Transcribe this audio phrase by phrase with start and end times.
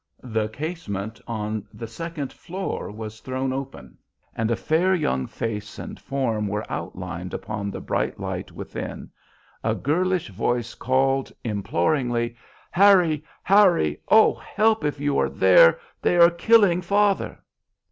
[0.23, 3.99] The casement on the second floor was thrown open,
[4.35, 9.11] and a fair young face and form were outlined upon the bright light within;
[9.63, 12.35] a girlish voice called, imploringly,
[12.71, 13.23] "Harry!
[13.43, 14.01] Harry!
[14.09, 15.79] Oh, help, if you are there!
[16.01, 17.37] They are killing father!"